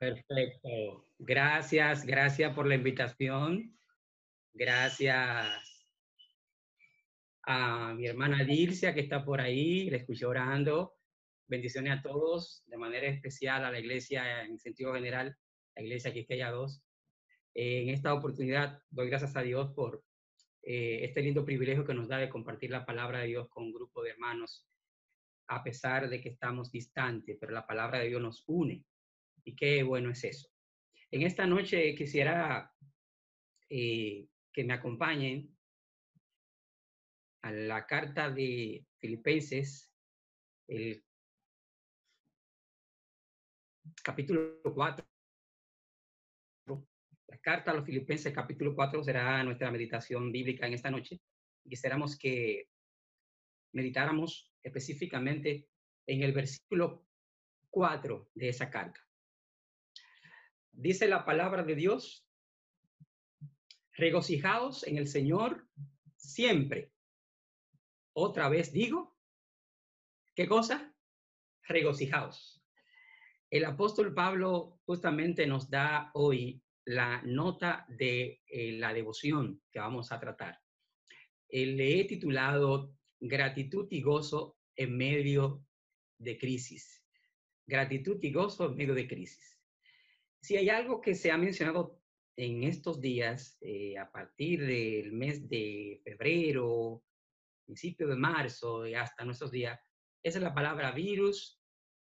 [0.00, 1.04] Perfecto.
[1.18, 3.78] Gracias, gracias por la invitación.
[4.54, 5.86] Gracias
[7.42, 10.94] a mi hermana Dircia que está por ahí, la escuché orando.
[11.48, 15.36] Bendiciones a todos, de manera especial a la iglesia en sentido general,
[15.76, 16.82] la iglesia Quisqueya 2.
[17.52, 20.02] en esta oportunidad doy gracias a Dios por
[20.62, 23.72] eh, este lindo privilegio que nos da de compartir la palabra de Dios con un
[23.74, 24.66] grupo de hermanos,
[25.48, 28.86] a pesar de que estamos distantes, pero la palabra de Dios nos une.
[29.44, 30.48] Y qué bueno es eso.
[31.10, 32.72] En esta noche quisiera
[33.68, 35.56] eh, que me acompañen
[37.42, 39.92] a la carta de Filipenses,
[40.68, 41.02] el
[44.02, 45.06] capítulo 4.
[47.28, 51.20] La carta a los Filipenses, capítulo 4, será nuestra meditación bíblica en esta noche.
[51.68, 52.68] Quisiéramos que
[53.72, 55.68] meditáramos específicamente
[56.06, 57.06] en el versículo
[57.70, 59.00] 4 de esa carta.
[60.72, 62.26] Dice la palabra de Dios,
[63.92, 65.68] regocijaos en el Señor
[66.16, 66.92] siempre.
[68.12, 69.16] Otra vez digo,
[70.34, 70.94] ¿qué cosa?
[71.62, 72.62] Regocijaos.
[73.50, 80.12] El apóstol Pablo justamente nos da hoy la nota de eh, la devoción que vamos
[80.12, 80.58] a tratar.
[81.48, 85.64] Eh, le he titulado Gratitud y gozo en medio
[86.18, 87.04] de crisis.
[87.66, 89.59] Gratitud y gozo en medio de crisis.
[90.42, 92.00] Si hay algo que se ha mencionado
[92.36, 97.02] en estos días, eh, a partir del mes de febrero,
[97.66, 99.78] principio de marzo y hasta nuestros días,
[100.22, 101.60] es la palabra virus,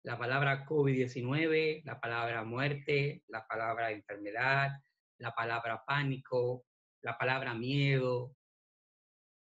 [0.05, 4.71] la palabra COVID-19, la palabra muerte, la palabra enfermedad,
[5.19, 6.65] la palabra pánico,
[7.03, 8.35] la palabra miedo.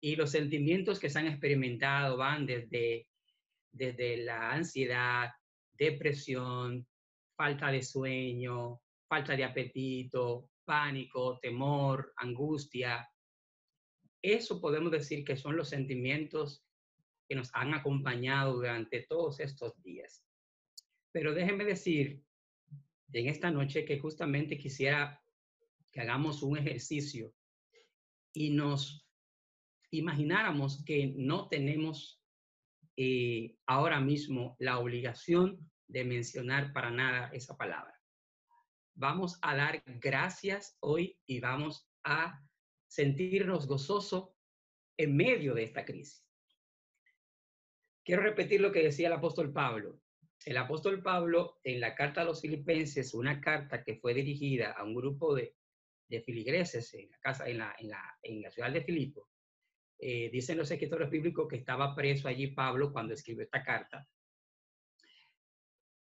[0.00, 3.08] Y los sentimientos que se han experimentado van desde,
[3.72, 5.30] desde la ansiedad,
[5.72, 6.86] depresión,
[7.37, 13.09] falta de sueño, falta de apetito, pánico, temor, angustia.
[14.22, 16.65] Eso podemos decir que son los sentimientos
[17.28, 20.25] que nos han acompañado durante todos estos días.
[21.12, 22.22] Pero déjenme decir
[23.12, 25.22] en esta noche que justamente quisiera
[25.93, 27.33] que hagamos un ejercicio
[28.33, 29.06] y nos
[29.91, 32.21] imagináramos que no tenemos
[32.97, 37.94] eh, ahora mismo la obligación de mencionar para nada esa palabra.
[38.97, 42.43] Vamos a dar gracias hoy y vamos a
[42.88, 44.31] sentirnos gozosos
[44.97, 46.27] en medio de esta crisis.
[48.04, 50.00] Quiero repetir lo que decía el apóstol Pablo.
[50.44, 54.83] El apóstol Pablo en la carta a los filipenses, una carta que fue dirigida a
[54.83, 55.54] un grupo de,
[56.09, 59.28] de filigreses en la, casa, en la, en la, en la ciudad de Filipo,
[60.00, 64.09] eh, dicen los escritores bíblicos que estaba preso allí Pablo cuando escribió esta carta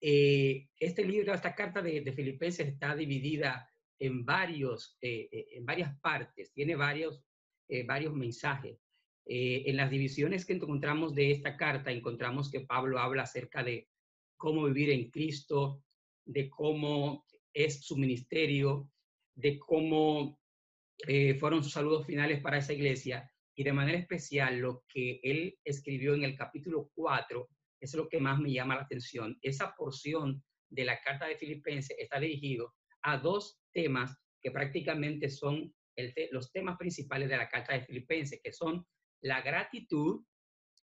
[0.05, 5.97] eh, este libro, esta carta de, Filipenses está dividida en, varios, eh, eh, en varias
[6.01, 7.23] partes, tiene varios,
[7.87, 8.77] varios mensajes.
[9.25, 13.87] en las divisiones que encontramos de esta carta, encontramos que Pablo habla acerca de
[14.35, 15.81] cómo vivir en Cristo,
[16.25, 18.91] de cómo es su ministerio,
[19.33, 20.37] de cómo
[21.39, 26.13] fueron sus saludos finales para esa iglesia y de manera especial lo que él escribió
[26.13, 29.37] en el capítulo 4 eso es lo que más me llama la atención.
[29.41, 32.73] Esa porción de la carta de Filipenses está dirigido
[33.03, 35.73] a dos temas que prácticamente son
[36.31, 38.85] los temas principales de la carta de Filipenses, que son
[39.21, 40.23] la gratitud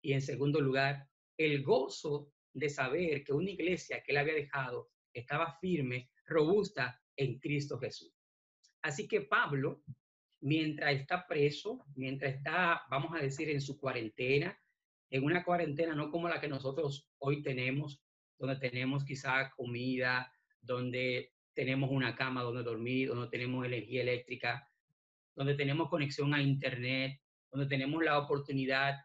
[0.02, 1.08] y en segundo lugar
[1.38, 7.38] el gozo de saber que una iglesia que él había dejado estaba firme, robusta en
[7.38, 8.12] Cristo Jesús.
[8.82, 9.82] Así que Pablo,
[10.40, 14.56] mientras está preso, mientras está, vamos a decir, en su cuarentena,
[15.10, 18.00] en una cuarentena no como la que nosotros hoy tenemos,
[18.38, 24.70] donde tenemos quizá comida, donde tenemos una cama donde dormir, donde tenemos energía eléctrica,
[25.34, 27.20] donde tenemos conexión a Internet,
[27.50, 28.96] donde tenemos la oportunidad,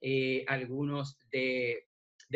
[0.00, 1.88] eh, algunos, de,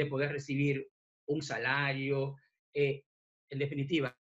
[0.08, 0.88] poder recibir
[1.26, 2.36] un salario.
[2.72, 3.04] Eh,
[3.48, 4.16] en definitiva,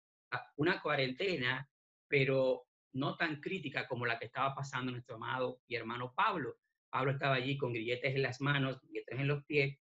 [0.56, 1.68] una cuarentena,
[2.08, 6.56] pero no tan crítica como la que estaba pasando nuestro amado y hermano Pablo,
[6.90, 9.78] Pablo estaba allí con grilletes en las manos, grilletes en los pies,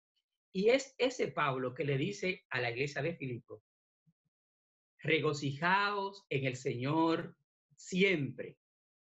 [0.53, 3.62] y es ese Pablo que le dice a la iglesia de Filipo,
[5.01, 7.37] regocijaos en el Señor
[7.77, 8.56] siempre.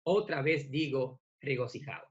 [0.03, 2.09] Otra vez digo, regocijaos.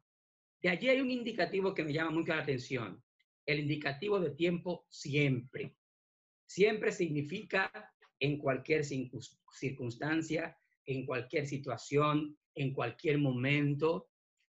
[0.62, 3.02] De allí hay un indicativo que me llama mucho la atención,
[3.46, 5.76] el indicativo de tiempo siempre.
[6.46, 7.72] Siempre significa
[8.20, 14.10] en cualquier circunstancia, en cualquier situación, en cualquier momento,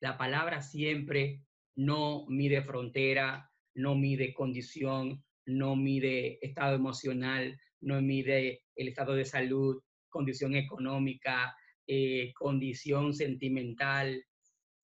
[0.04, 1.40] la palabra siempre
[1.78, 9.24] no mide frontera, no mide condición, no mide estado emocional, no mide el estado de
[9.24, 11.56] salud, condición económica,
[11.88, 14.22] eh, condición sentimental.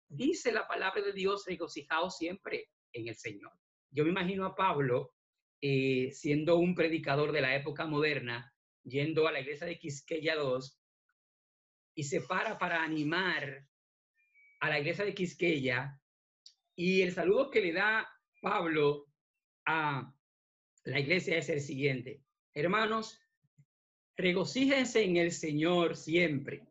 [0.07, 3.51] Dice la palabra de Dios, regocijado siempre en el Señor.
[3.91, 5.11] Yo me imagino a Pablo
[5.59, 8.53] eh, siendo un predicador de la época moderna,
[8.85, 10.61] yendo a la iglesia de Quisqueya II
[11.93, 13.68] y se para para animar
[14.59, 15.99] a la iglesia de Quisqueya
[16.75, 18.07] y el saludo que le da
[18.41, 19.07] Pablo
[19.65, 20.13] a
[20.85, 22.23] la iglesia es el siguiente.
[22.53, 23.19] Hermanos,
[24.17, 26.67] regocíjense en el Señor siempre.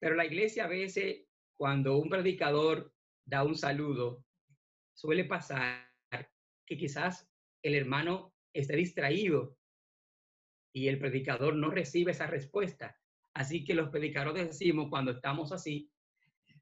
[0.00, 1.26] Pero la iglesia a veces,
[1.56, 2.92] cuando un predicador
[3.24, 4.24] da un saludo,
[4.94, 5.88] suele pasar
[6.66, 7.28] que quizás
[7.62, 9.56] el hermano esté distraído
[10.72, 12.98] y el predicador no recibe esa respuesta.
[13.34, 15.91] Así que los predicadores decimos cuando estamos así,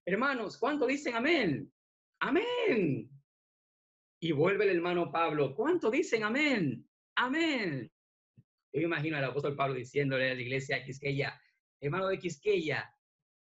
[0.05, 1.73] hermanos, ¿cuánto dicen amén?
[2.20, 3.11] Amén.
[4.20, 6.87] Y vuelve el hermano Pablo, ¿cuánto dicen amén?
[7.17, 7.91] Amén.
[8.73, 11.41] Yo imagino al apóstol Pablo diciéndole a la iglesia de Quisqueya,
[11.81, 12.94] hermano de Quisqueya,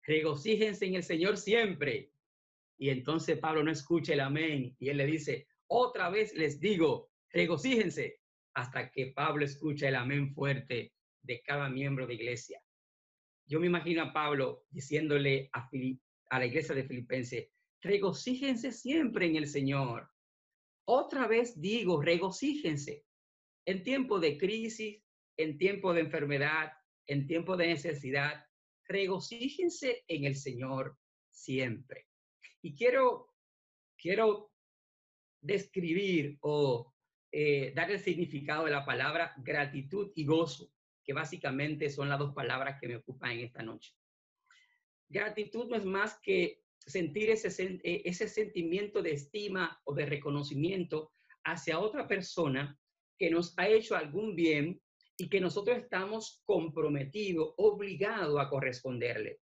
[0.03, 2.13] regocíjense en el Señor siempre.
[2.79, 7.11] Y entonces Pablo no escucha el amén y él le dice, otra vez les digo,
[7.31, 8.21] regocíjense
[8.55, 12.61] hasta que Pablo escucha el amén fuerte de cada miembro de iglesia.
[13.47, 15.69] Yo me imagino a Pablo diciéndole a,
[16.31, 17.49] a la iglesia de Filipenses,
[17.81, 20.11] regocíjense siempre en el Señor.
[20.85, 23.05] Otra vez digo, regocíjense
[23.67, 25.03] en tiempo de crisis,
[25.37, 26.73] en tiempo de enfermedad,
[27.07, 28.45] en tiempo de necesidad,
[28.87, 30.97] regocíjense en el Señor
[31.31, 32.07] siempre.
[32.63, 33.35] Y quiero,
[33.97, 34.51] quiero
[35.41, 36.95] describir o
[37.31, 40.73] eh, dar el significado de la palabra gratitud y gozo,
[41.05, 43.93] que básicamente son las dos palabras que me ocupan en esta noche.
[45.09, 51.13] Gratitud no es más que sentir ese, eh, ese sentimiento de estima o de reconocimiento
[51.45, 52.79] hacia otra persona
[53.19, 54.81] que nos ha hecho algún bien
[55.17, 59.41] y que nosotros estamos comprometidos, obligados a corresponderle.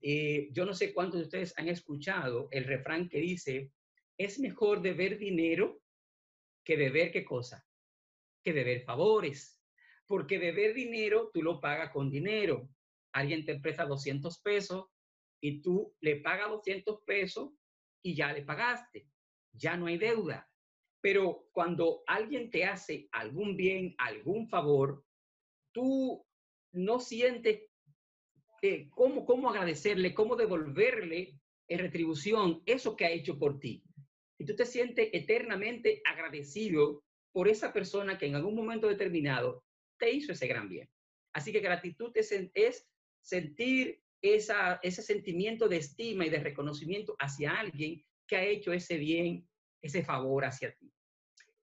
[0.00, 3.72] Eh, yo no sé cuántos de ustedes han escuchado el refrán que dice,
[4.16, 5.80] es mejor deber dinero
[6.62, 7.66] que deber qué cosa?
[8.42, 9.60] Que deber favores.
[10.06, 12.68] Porque deber dinero tú lo pagas con dinero.
[13.14, 14.86] Alguien te presta 200 pesos
[15.40, 17.50] y tú le pagas 200 pesos
[18.02, 19.08] y ya le pagaste.
[19.52, 20.48] Ya no hay deuda.
[21.00, 25.04] Pero cuando alguien te hace algún bien, algún favor,
[25.72, 26.26] tú
[26.72, 27.62] no sientes
[28.62, 31.38] eh, cómo, cómo agradecerle, cómo devolverle
[31.68, 33.82] en retribución eso que ha hecho por ti
[34.38, 39.64] y tú te sientes eternamente agradecido por esa persona que en algún momento determinado
[39.98, 40.88] te hizo ese gran bien.
[41.32, 42.88] Así que gratitud es, es
[43.24, 48.98] sentir esa, ese sentimiento de estima y de reconocimiento hacia alguien que ha hecho ese
[48.98, 49.48] bien,
[49.82, 50.92] ese favor hacia ti.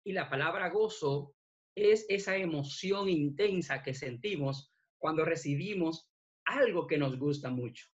[0.04, 1.36] Y la palabra gozo
[1.76, 6.10] es esa emoción intensa que sentimos cuando recibimos
[6.46, 7.86] algo que nos gusta mucho.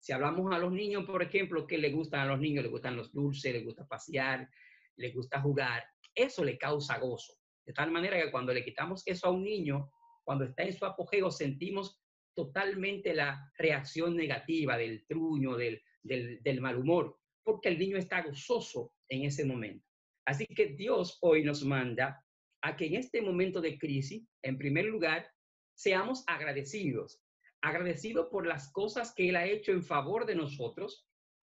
[0.00, 2.96] Si hablamos a los niños, por ejemplo, que le gustan a los niños, le gustan
[2.96, 4.48] los dulces, les gusta pasear,
[4.96, 5.82] les gusta jugar,
[6.14, 7.34] eso le causa gozo.
[7.64, 9.90] De tal manera que cuando le quitamos eso a un niño,
[10.24, 12.00] cuando está en su apogeo, sentimos
[12.38, 18.92] totalmente la reacción negativa del truño, del, del, mal humor, porque el niño está gozoso
[19.08, 19.84] en ese momento.
[20.24, 22.24] Así que Dios hoy nos manda
[22.62, 25.28] a que en este momento de crisis, en primer lugar,
[25.74, 27.20] seamos agradecidos
[27.60, 31.06] agradecido por las cosas que Él ha hecho en favor de nosotros,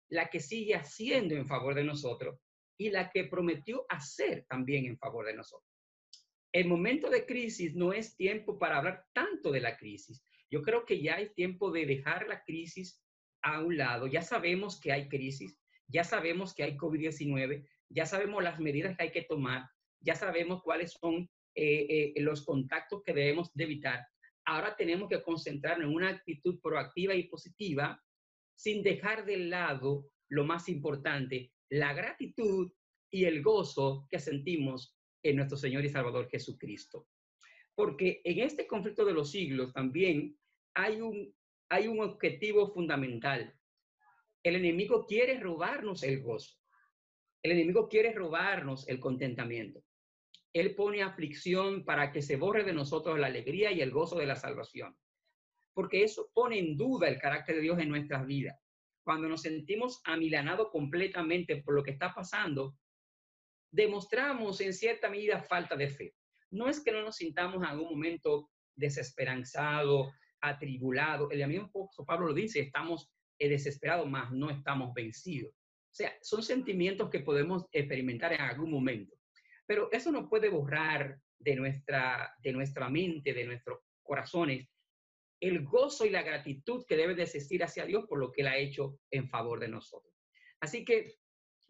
[0.10, 2.40] la que sigue haciendo en favor de nosotros
[2.80, 5.70] y la que prometió hacer también en favor de nosotros.
[6.52, 10.24] El momento de crisis no es tiempo para hablar tanto de la crisis.
[10.50, 13.02] Yo creo que ya es tiempo de dejar la crisis
[13.42, 14.08] a un lado.
[14.08, 19.04] Ya sabemos que hay crisis, ya sabemos que hay COVID-19, ya sabemos las medidas que
[19.04, 19.70] hay que tomar,
[20.02, 24.08] ya sabemos cuáles son eh, eh, los contactos que debemos de evitar
[24.50, 28.02] ahora tenemos que concentrarnos en una actitud proactiva y positiva
[28.56, 32.72] sin dejar de lado lo más importante, la gratitud
[33.12, 37.08] y el gozo que sentimos en nuestro Señor y Salvador Jesucristo.
[37.76, 40.38] Porque en este conflicto de los siglos también
[40.74, 41.34] hay un,
[41.70, 43.54] hay un objetivo fundamental.
[44.44, 46.58] El enemigo quiere robarnos el gozo.
[47.42, 49.84] El enemigo quiere robarnos el contentamiento.
[50.54, 54.26] Él pone aflicción para que se borre de nosotros la alegría y el gozo de
[54.26, 54.98] la salvación.
[55.74, 58.60] Porque eso pone en duda el carácter de Dios en nuestras vidas.
[59.04, 62.76] Cuando nos sentimos amilanados completamente por lo que está pasando,
[63.72, 66.16] demostramos en cierta medida falta de fe.
[66.52, 71.30] No es que no nos sintamos en algún momento desesperanzado, atribulado.
[71.32, 71.70] El amigo
[72.06, 75.52] Pablo lo dice, estamos desesperados, más no estamos vencidos.
[75.52, 79.16] O sea, son sentimientos que podemos experimentar en algún momento.
[79.66, 84.68] Pero eso no puede borrar de nuestra, de nuestra mente, de nuestros corazones,
[85.40, 88.48] el gozo y la gratitud que debe de existir hacia Dios por lo que Él
[88.48, 90.14] ha hecho en favor de nosotros.
[90.60, 91.16] Así que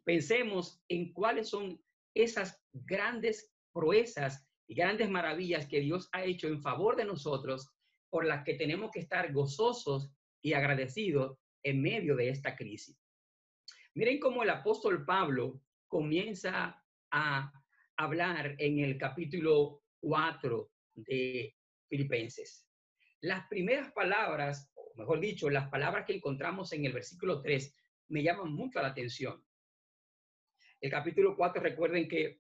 [0.03, 1.79] pensemos en cuáles son
[2.15, 7.69] esas grandes proezas y grandes maravillas que Dios ha hecho en favor de nosotros,
[8.09, 10.11] por las que tenemos que estar gozosos
[10.41, 12.97] y agradecidos en medio de esta crisis.
[13.95, 17.51] Miren cómo el apóstol Pablo comienza a
[17.97, 21.55] hablar en el capítulo 4 de
[21.89, 22.65] Filipenses.
[23.21, 27.75] Las primeras palabras, o mejor dicho, las palabras que encontramos en el versículo 3
[28.09, 29.43] me llaman mucho la atención.
[30.79, 32.39] El capítulo 4, recuerden que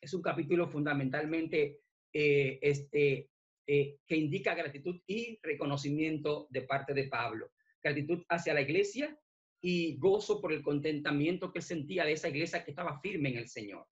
[0.00, 1.80] es un capítulo fundamentalmente
[2.12, 3.30] eh, este,
[3.66, 7.50] eh, que indica gratitud y reconocimiento de parte de Pablo.
[7.82, 9.18] Gratitud hacia la iglesia
[9.60, 13.48] y gozo por el contentamiento que sentía de esa iglesia que estaba firme en el
[13.48, 13.86] Señor.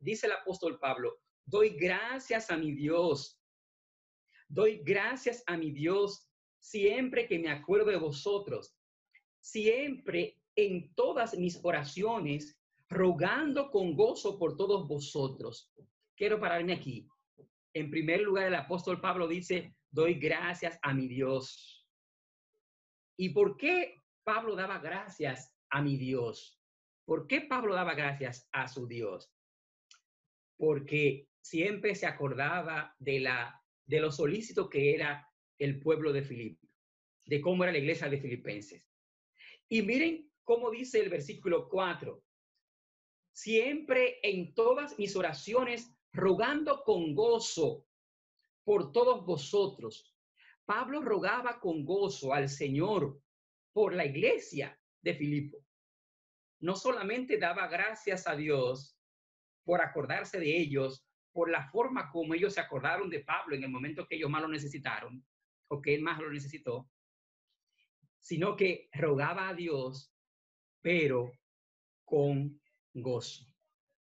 [0.00, 3.40] Dice el apóstol Pablo, doy gracias a mi Dios,
[4.48, 6.28] doy gracias a mi Dios
[6.58, 8.76] siempre que me acuerdo de vosotros,
[9.38, 15.72] siempre en todas mis oraciones rogando con gozo por todos vosotros.
[16.16, 17.08] Quiero pararme aquí.
[17.74, 21.86] En primer lugar, el apóstol Pablo dice, doy gracias a mi Dios.
[23.16, 26.60] ¿Y por qué Pablo daba gracias a mi Dios?
[27.04, 29.32] ¿Por qué Pablo daba gracias a su Dios?
[30.56, 36.68] Porque siempre se acordaba de, la, de lo solícito que era el pueblo de Filipe,
[37.26, 38.84] de cómo era la iglesia de Filipenses.
[39.68, 42.22] Y miren cómo dice el versículo 4,
[43.32, 47.86] siempre en todas mis oraciones, rogando con gozo
[48.64, 50.14] por todos vosotros.
[50.64, 53.20] Pablo rogaba con gozo al Señor
[53.72, 55.58] por la iglesia de Filipo.
[56.60, 58.96] No solamente daba gracias a Dios
[59.64, 63.70] por acordarse de ellos, por la forma como ellos se acordaron de Pablo en el
[63.70, 65.24] momento que ellos más lo necesitaron,
[65.68, 66.90] o que él más lo necesitó,
[68.18, 70.12] sino que rogaba a Dios,
[70.82, 71.32] pero
[72.04, 72.60] con
[72.92, 73.44] gozo.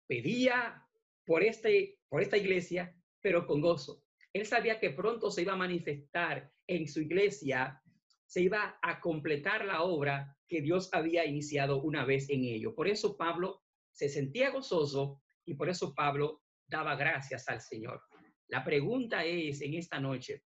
[0.06, 0.87] Pedía
[1.28, 4.02] por, este, por esta iglesia, pero con gozo.
[4.32, 7.84] Él sabía que pronto se iba a manifestar en su iglesia,
[8.26, 12.74] se iba a completar la obra que Dios había iniciado una vez en ello.
[12.74, 18.02] Por eso Pablo se sentía gozoso y por eso Pablo daba gracias al Señor.
[18.48, 20.46] La pregunta es en esta noche,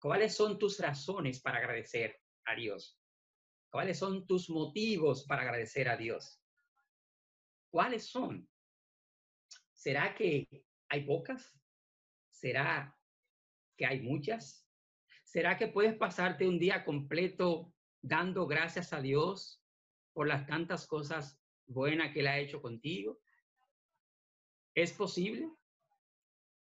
[0.00, 2.98] ¿cuáles son tus razones para agradecer a Dios?
[3.70, 6.40] ¿Cuáles son tus motivos para agradecer a Dios?
[7.70, 8.48] ¿Cuáles son?
[9.82, 10.46] ¿Será que
[10.90, 11.60] hay pocas?
[12.30, 12.96] ¿Será
[13.76, 14.64] que hay muchas?
[15.24, 19.60] ¿Será que puedes pasarte un día completo dando gracias a Dios
[20.12, 23.18] por las tantas cosas buenas que Él ha hecho contigo?
[24.72, 25.50] ¿Es posible?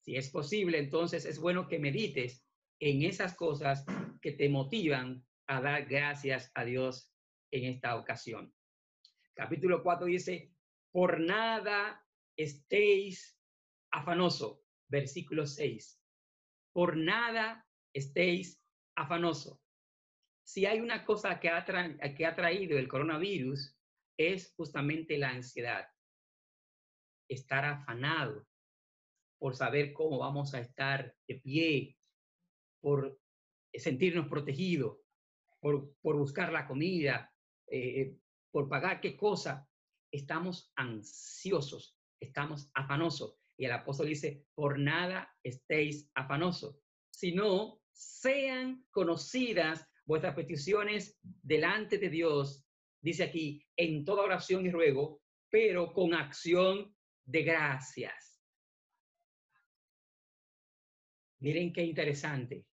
[0.00, 2.44] Si es posible, entonces es bueno que medites
[2.78, 3.86] en esas cosas
[4.20, 7.10] que te motivan a dar gracias a Dios
[7.52, 8.52] en esta ocasión.
[9.32, 10.52] Capítulo 4 dice,
[10.92, 12.04] por nada
[12.38, 13.38] estéis
[13.90, 14.62] afanoso.
[14.88, 16.00] Versículo 6.
[16.72, 18.62] Por nada estéis
[18.96, 19.60] afanoso.
[20.44, 23.76] Si hay una cosa que ha, que ha traído el coronavirus,
[24.16, 25.86] es justamente la ansiedad.
[27.28, 28.46] Estar afanado
[29.38, 31.98] por saber cómo vamos a estar de pie,
[32.80, 33.20] por
[33.74, 34.98] sentirnos protegidos,
[35.60, 37.32] por, por buscar la comida,
[37.66, 38.16] eh,
[38.50, 39.68] por pagar qué cosa
[40.10, 43.36] estamos ansiosos, estamos afanosos.
[43.56, 52.08] Y el apóstol dice, por nada estéis afanosos, sino sean conocidas vuestras peticiones delante de
[52.08, 52.64] Dios,
[53.00, 55.20] dice aquí, en toda oración y ruego,
[55.50, 56.94] pero con acción
[57.24, 58.40] de gracias.
[61.40, 62.66] Miren qué interesante.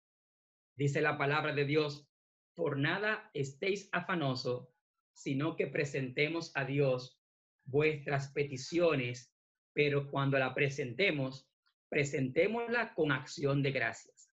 [0.76, 2.08] Dice la palabra de Dios,
[2.54, 4.68] por nada estéis afanosos,
[5.12, 7.20] sino que presentemos a Dios
[7.64, 9.31] vuestras peticiones,
[9.72, 11.48] pero cuando la presentemos,
[11.88, 14.30] presentémosla con acción de gracias.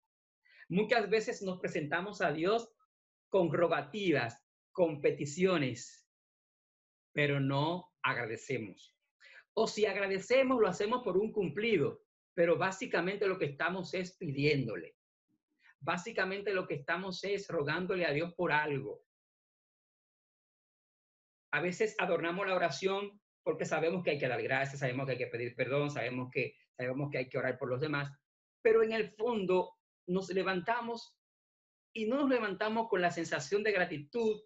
[0.70, 2.72] Muchas veces nos presentamos a Dios
[3.30, 6.08] con rogativas, con peticiones,
[7.14, 8.96] pero no agradecemos.
[9.54, 12.04] O si agradecemos, lo hacemos por un cumplido,
[12.34, 14.96] pero básicamente lo que estamos es pidiéndole.
[15.82, 19.04] Básicamente lo que estamos es rogándole a Dios por algo.
[21.52, 25.18] A veces adornamos la oración porque sabemos que hay que dar gracias, sabemos que hay
[25.18, 28.12] que pedir perdón, sabemos que, sabemos que hay que orar por los demás,
[28.62, 29.76] pero en el fondo
[30.08, 31.18] nos levantamos
[31.94, 34.42] y no nos levantamos con la sensación de gratitud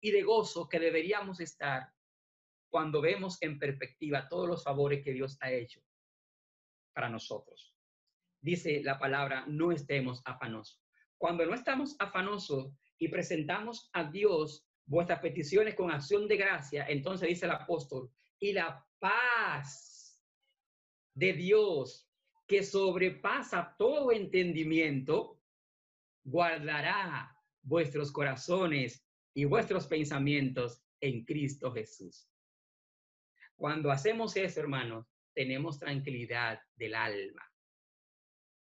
[0.00, 1.88] y de gozo que deberíamos estar
[2.70, 5.80] cuando vemos en perspectiva todos los favores que Dios ha hecho.
[6.92, 7.74] para nosotros.
[8.40, 10.80] Dice la palabra, no estemos afanosos.
[11.18, 17.28] Cuando no estamos afanosos y presentamos a Dios vuestras peticiones con acción de gracia, entonces
[17.28, 20.22] dice el apóstol, y la paz
[21.14, 22.08] de Dios
[22.46, 25.40] que sobrepasa todo entendimiento,
[26.24, 32.28] guardará vuestros corazones y vuestros pensamientos en Cristo Jesús.
[33.56, 37.42] Cuando hacemos eso, hermanos, tenemos tranquilidad del alma.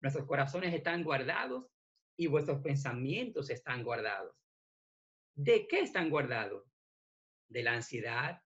[0.01, 1.67] Nuestros corazones están guardados
[2.17, 4.42] y vuestros pensamientos están guardados.
[5.35, 6.65] ¿De qué están guardados?
[7.49, 8.43] De la ansiedad,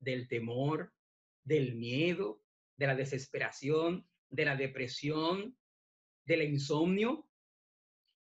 [0.00, 0.94] del temor,
[1.44, 2.42] del miedo,
[2.76, 5.56] de la desesperación, de la depresión,
[6.24, 7.28] del insomnio.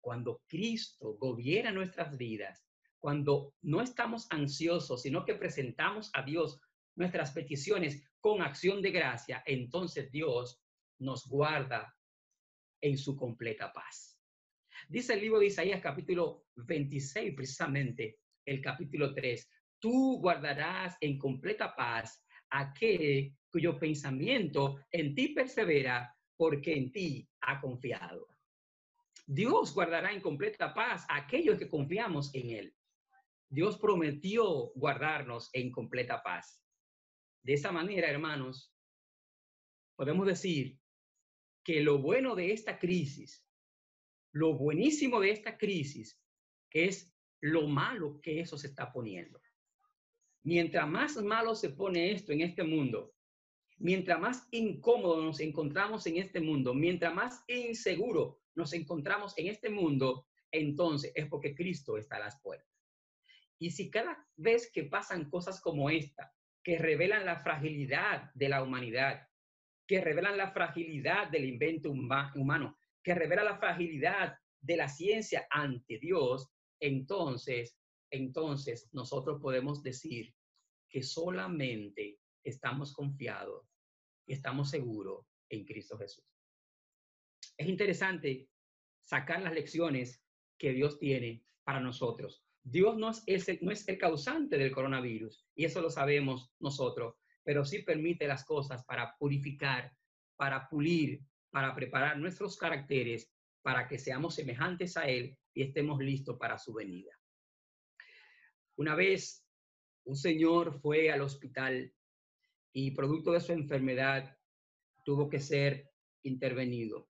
[0.00, 2.64] Cuando Cristo gobierna nuestras vidas,
[2.98, 6.60] cuando no estamos ansiosos, sino que presentamos a Dios
[6.94, 10.62] nuestras peticiones con acción de gracia, entonces Dios
[10.98, 11.94] nos guarda
[12.80, 14.15] en su completa paz.
[14.88, 19.50] Dice el libro de Isaías capítulo 26, precisamente el capítulo 3,
[19.80, 27.60] tú guardarás en completa paz aquel cuyo pensamiento en ti persevera porque en ti ha
[27.60, 28.28] confiado.
[29.26, 32.76] Dios guardará en completa paz a aquellos que confiamos en Él.
[33.48, 36.62] Dios prometió guardarnos en completa paz.
[37.42, 38.72] De esa manera, hermanos,
[39.96, 40.78] podemos decir
[41.64, 43.45] que lo bueno de esta crisis,
[44.36, 46.20] lo buenísimo de esta crisis
[46.70, 49.40] es lo malo que eso se está poniendo.
[50.42, 53.14] Mientras más malo se pone esto en este mundo,
[53.78, 59.70] mientras más incómodo nos encontramos en este mundo, mientras más inseguro nos encontramos en este
[59.70, 62.68] mundo, entonces es porque Cristo está a las puertas.
[63.58, 66.30] Y si cada vez que pasan cosas como esta,
[66.62, 69.26] que revelan la fragilidad de la humanidad,
[69.86, 75.96] que revelan la fragilidad del invento humano, que revela la fragilidad de la ciencia ante
[76.00, 77.78] Dios, entonces,
[78.10, 80.34] entonces nosotros podemos decir
[80.90, 83.64] que solamente estamos confiados
[84.26, 86.24] y estamos seguros en Cristo Jesús.
[87.56, 88.48] Es interesante
[89.04, 90.20] sacar las lecciones
[90.58, 92.44] que Dios tiene para nosotros.
[92.64, 97.14] Dios no es, no es el causante del coronavirus, y eso lo sabemos nosotros,
[97.44, 99.96] pero sí permite las cosas para purificar,
[100.34, 103.32] para pulir, para preparar nuestros caracteres,
[103.62, 107.12] para que seamos semejantes a Él y estemos listos para su venida.
[108.76, 109.44] Una vez
[110.04, 111.92] un señor fue al hospital
[112.72, 114.36] y producto de su enfermedad
[115.04, 115.90] tuvo que ser
[116.22, 117.08] intervenido.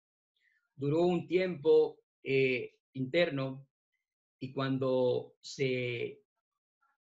[0.77, 3.66] Duró un tiempo eh, interno
[4.38, 6.23] y cuando se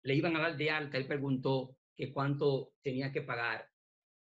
[0.03, 3.69] le iban a dar de alta, él preguntó que cuánto tenía que pagar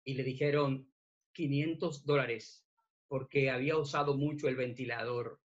[0.05, 0.90] y le dijeron
[1.33, 2.65] 500 dólares
[3.09, 5.40] porque había usado mucho el ventilador.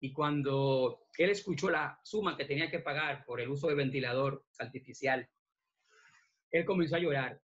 [0.00, 4.44] Y cuando él escuchó la suma que tenía que pagar por el uso del ventilador
[4.58, 5.28] artificial,
[6.50, 7.40] él comenzó a llorar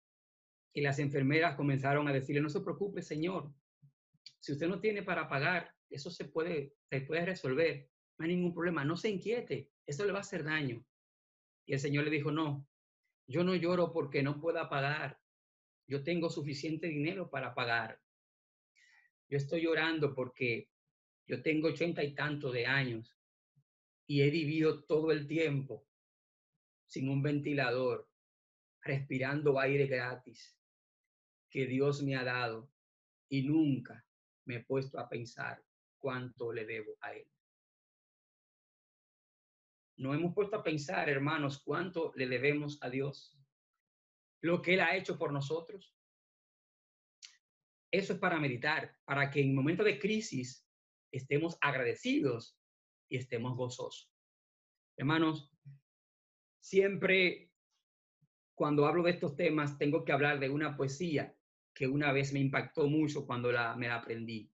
[0.74, 3.52] y las enfermeras comenzaron a decirle, no se preocupe, señor,
[4.40, 8.54] si usted no tiene para pagar, eso se puede, se puede resolver no hay ningún
[8.54, 10.84] problema, no se inquiete, eso le va a hacer daño.
[11.66, 12.68] Y el Señor le dijo, no,
[13.28, 15.20] yo no lloro porque no pueda pagar,
[15.88, 18.00] yo tengo suficiente dinero para pagar.
[19.28, 20.70] Yo estoy llorando porque
[21.28, 23.18] yo tengo ochenta y tanto de años
[24.08, 25.86] y he vivido todo el tiempo
[26.86, 28.08] sin un ventilador,
[28.82, 30.56] respirando aire gratis
[31.50, 32.70] que Dios me ha dado
[33.30, 34.06] y nunca
[34.46, 35.64] me he puesto a pensar
[35.98, 37.28] cuánto le debo a Él.
[39.98, 43.36] No hemos puesto a pensar, hermanos, cuánto le debemos a Dios,
[44.42, 45.96] lo que Él ha hecho por nosotros.
[47.92, 50.68] Eso es para meditar, para que en momentos de crisis
[51.12, 52.58] estemos agradecidos
[53.10, 54.12] y estemos gozosos.
[54.98, 55.52] Hermanos,
[56.60, 57.52] siempre
[58.56, 61.36] cuando hablo de estos temas tengo que hablar de una poesía
[61.74, 64.50] que una vez me impactó mucho cuando la, me la aprendí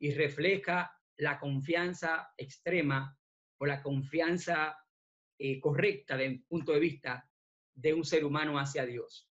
[0.00, 3.18] y refleja la confianza extrema
[3.58, 4.76] o la confianza
[5.38, 7.28] eh, correcta del punto de vista
[7.74, 9.27] de un ser humano hacia Dios.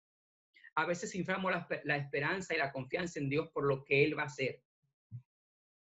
[0.77, 4.17] A veces inflamos la, la esperanza y la confianza en Dios por lo que Él
[4.17, 4.63] va a hacer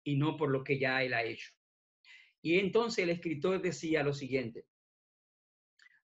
[0.03, 1.51] y no por lo que ya Él ha hecho.
[2.41, 4.65] Y entonces el escritor decía lo siguiente,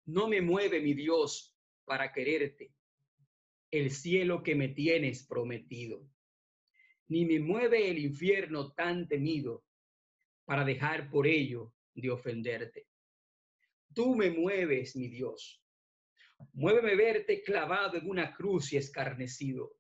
[0.07, 2.75] no me mueve mi Dios para quererte,
[3.71, 6.05] el cielo que me tienes prometido,
[7.09, 9.65] ni me mueve el infierno tan temido
[10.45, 12.87] para dejar por ello de ofenderte.
[13.95, 15.62] Tú me mueves, mi Dios.
[16.53, 19.77] Muéveme verte clavado en una cruz y escarnecido.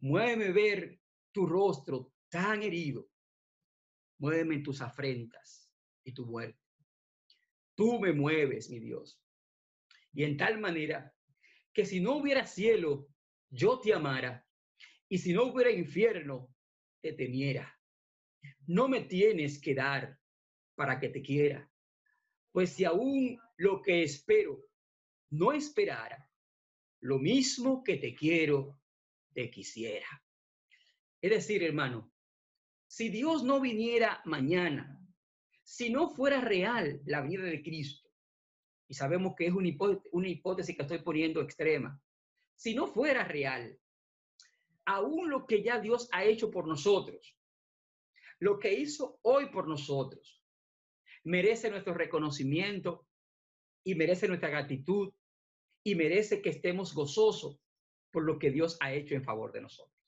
[0.00, 1.00] Muéveme ver
[1.32, 3.08] tu rostro tan herido.
[4.18, 5.70] Muéveme tus afrentas
[6.04, 6.60] y tu muerte.
[7.74, 9.20] Tú me mueves, mi Dios.
[10.12, 11.14] Y en tal manera
[11.72, 13.08] que si no hubiera cielo,
[13.50, 14.46] yo te amara.
[15.08, 16.54] Y si no hubiera infierno,
[17.00, 17.78] te temiera.
[18.66, 20.18] No me tienes que dar
[20.74, 21.68] para que te quiera.
[22.52, 24.60] Pues si aún lo que espero
[25.32, 26.30] no esperara,
[27.00, 28.78] lo mismo que te quiero,
[29.32, 30.06] te quisiera.
[31.20, 32.12] Es decir, hermano,
[32.86, 35.00] si Dios no viniera mañana,
[35.62, 38.10] si no fuera real la vida de Cristo,
[38.88, 39.70] y sabemos que es una
[40.12, 41.98] una hipótesis que estoy poniendo extrema,
[42.54, 43.78] si no fuera real,
[44.84, 47.34] aún lo que ya Dios ha hecho por nosotros,
[48.38, 50.42] lo que hizo hoy por nosotros,
[51.24, 53.06] merece nuestro reconocimiento
[53.82, 55.14] y merece nuestra gratitud
[55.84, 57.60] y merece que estemos gozosos
[58.10, 59.98] por lo que Dios ha hecho en favor de nosotros.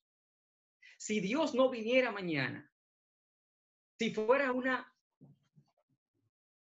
[0.99, 2.71] Si Dios no viniera mañana,
[3.99, 4.93] si fuera una,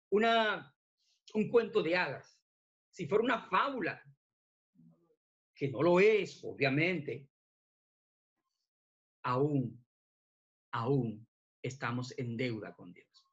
[0.09, 0.75] una,
[1.33, 2.39] un cuento de hadas,
[2.89, 4.01] si fuera una fábula,
[5.55, 7.27] que no lo es, obviamente,
[9.23, 9.83] aún,
[10.71, 11.27] aún
[11.61, 13.25] estamos en deuda con Dios.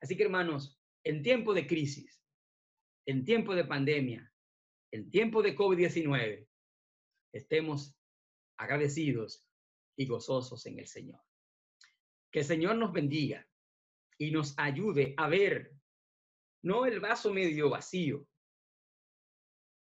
[0.00, 2.22] Así que hermanos, en tiempo de crisis,
[3.06, 4.30] en tiempo de pandemia,
[4.92, 6.46] en tiempo de COVID-19,
[7.32, 7.96] estemos
[8.56, 9.46] agradecidos
[9.96, 11.20] y gozosos en el Señor.
[12.30, 13.46] Que el Señor nos bendiga
[14.18, 15.72] y nos ayude a ver
[16.62, 18.26] no el vaso medio vacío,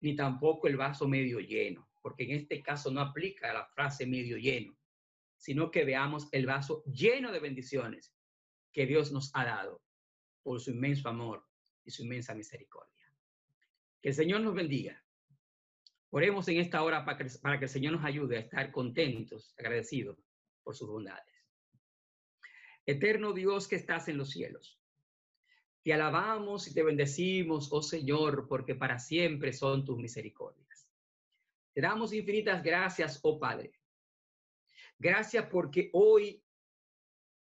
[0.03, 4.37] ni tampoco el vaso medio lleno, porque en este caso no aplica la frase medio
[4.37, 4.77] lleno,
[5.39, 8.15] sino que veamos el vaso lleno de bendiciones
[8.73, 9.83] que Dios nos ha dado
[10.43, 11.47] por su inmenso amor
[11.85, 12.96] y su inmensa misericordia.
[14.07, 15.05] Que el Señor nos bendiga.
[16.11, 17.19] Oremos en esta hora para
[17.59, 20.17] que, el Señor nos ayude a estar contentos, agradecidos
[20.63, 21.35] por sus bondades.
[22.87, 24.81] Eterno Dios que estás en los cielos,
[25.83, 30.89] te alabamos y te bendecimos, oh Señor, porque para siempre son tus misericordias.
[31.75, 33.73] Te damos infinitas gracias, oh Padre.
[35.01, 36.45] Gracias porque hoy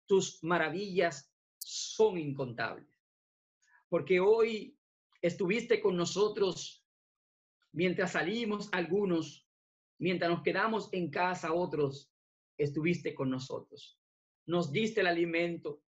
[0.06, 2.94] tus maravillas son incontables.
[3.88, 4.78] Porque hoy
[5.22, 6.86] estuviste con nosotros
[7.72, 9.48] mientras salimos algunos,
[9.98, 12.12] mientras nos quedamos en casa otros,
[12.58, 14.00] estuviste con nosotros.
[14.46, 15.84] Nos diste el alimento,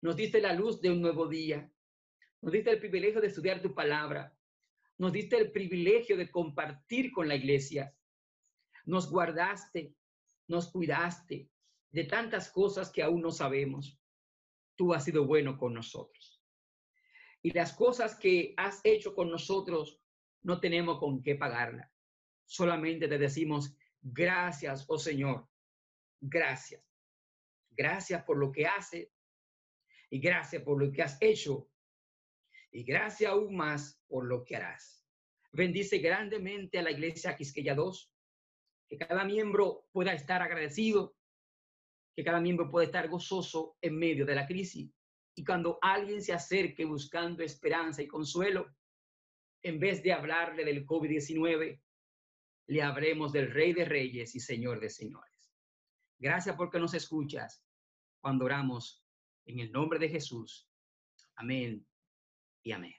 [0.00, 1.70] nos diste la luz de un nuevo día,
[2.40, 4.36] nos diste el privilegio de estudiar tu palabra,
[4.98, 7.94] nos diste el privilegio de compartir con la iglesia,
[8.84, 9.94] nos guardaste,
[10.48, 11.48] nos cuidaste
[11.90, 13.98] de tantas cosas que aún no sabemos
[14.76, 16.33] tú has sido bueno con nosotros.
[17.44, 20.00] Y las cosas que has hecho con nosotros
[20.42, 21.92] no tenemos con qué pagarla.
[22.46, 25.46] Solamente te decimos, gracias, oh Señor,
[26.20, 26.82] gracias.
[27.70, 29.12] Gracias por lo que hace
[30.08, 31.68] y gracias por lo que has hecho
[32.70, 35.06] y gracias aún más por lo que harás.
[35.52, 38.10] Bendice grandemente a la iglesia Quisqueya 2,
[38.88, 41.14] que cada miembro pueda estar agradecido
[42.14, 44.93] que cada miembro puede estar gozoso en medio de la crisis.
[45.34, 48.72] Y cuando alguien se acerque buscando esperanza y consuelo,
[49.62, 51.80] en vez de hablarle del COVID-19,
[52.66, 55.52] le hablemos del Rey de Reyes y Señor de Señores.
[56.18, 57.62] Gracias porque nos escuchas
[58.20, 59.04] cuando oramos
[59.46, 60.68] en el nombre de Jesús.
[61.36, 61.86] Amén
[62.62, 62.94] y amén.